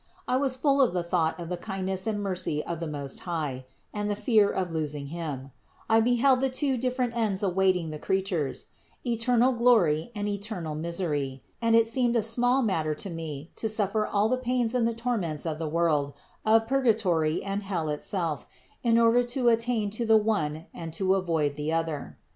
I 0.27 0.35
was 0.35 0.55
full 0.55 0.81
of 0.81 0.93
the 0.93 1.03
thought 1.03 1.39
of 1.39 1.47
the 1.49 1.57
kindness 1.57 2.07
and 2.07 2.19
mercy 2.23 2.65
of 2.65 2.79
the 2.79 2.87
Most 2.87 3.19
High; 3.19 3.67
and 3.93 4.09
the 4.09 4.15
fear 4.15 4.49
of 4.49 4.71
losing 4.71 5.09
Him: 5.13 5.51
I 5.91 5.99
beheld 5.99 6.41
the 6.41 6.49
two 6.49 6.75
different 6.75 7.15
ends 7.15 7.43
awaiting 7.43 7.91
the 7.91 7.99
creatures: 7.99 8.65
eternal 9.05 9.51
glory 9.51 10.11
and 10.15 10.27
eternal 10.27 10.73
misery; 10.73 11.43
and 11.61 11.75
it 11.75 11.85
seemed 11.85 12.15
a 12.15 12.23
small 12.23 12.63
matter 12.63 12.95
to 12.95 13.11
me 13.11 13.51
to 13.57 13.69
suffer 13.69 14.07
all 14.07 14.27
the 14.27 14.37
pains 14.37 14.73
and 14.73 14.87
the 14.87 14.91
INTRODUCTION 14.93 15.09
11 15.21 15.21
torments 15.21 15.45
of 15.45 15.59
the 15.59 15.69
world, 15.69 16.13
of 16.47 16.67
purgatory 16.67 17.43
and 17.43 17.61
hell 17.61 17.87
itself, 17.89 18.47
in 18.81 18.97
order 18.97 19.21
to 19.21 19.49
attain 19.49 19.91
to 19.91 20.03
the 20.03 20.17
one 20.17 20.65
and 20.73 20.93
to 20.95 21.13
avoid 21.13 21.55
the 21.55 21.71
other. 21.71 22.17